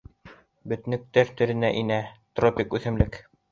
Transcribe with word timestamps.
Бөтнөктәр 0.73 1.35
төрөнә 1.43 1.71
инә, 1.83 2.01
тропик 2.41 2.77
үҫемлек. 2.81 3.25